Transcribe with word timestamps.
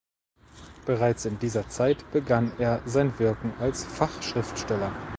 Bereits 0.87 1.25
in 1.25 1.37
dieser 1.37 1.69
Zeit 1.69 2.09
begann 2.11 2.53
er 2.57 2.81
sein 2.87 3.19
Wirken 3.19 3.53
als 3.59 3.83
Fachschriftsteller. 3.85 4.91